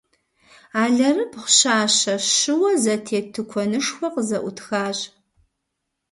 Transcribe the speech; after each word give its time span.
Алэрыбгъу 0.83 1.47
щащэ, 1.57 2.15
щыуэ 2.35 2.71
зэтет 2.83 3.25
тыкуэнышхуэ 3.33 4.07
къызэӏутхащ. 4.13 4.99